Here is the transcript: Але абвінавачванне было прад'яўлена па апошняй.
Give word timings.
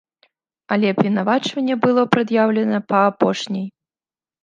Але 0.75 0.87
абвінавачванне 0.93 1.75
было 1.85 2.01
прад'яўлена 2.17 2.83
па 2.91 3.07
апошняй. 3.15 3.67